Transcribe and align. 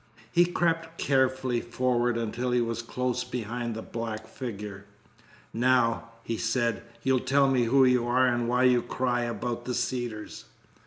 He 0.31 0.45
crept 0.45 0.97
carefully 0.97 1.61
forward 1.61 2.17
until 2.17 2.49
he 2.49 2.59
was 2.59 2.81
close 2.81 3.23
behind 3.23 3.75
the 3.75 3.83
black 3.83 4.25
figure. 4.25 4.85
"Now," 5.53 6.09
he 6.23 6.37
said, 6.37 6.81
"you'll 7.03 7.19
tell 7.19 7.47
me 7.47 7.65
who 7.65 7.85
you 7.85 8.07
are 8.07 8.25
and 8.25 8.49
why 8.49 8.63
you 8.63 8.81
cry 8.81 9.25
about 9.25 9.65
the 9.65 9.75
Cedars." 9.75 10.45